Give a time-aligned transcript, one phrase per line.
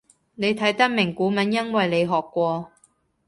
[0.33, 2.71] 你睇得明古文因為你學過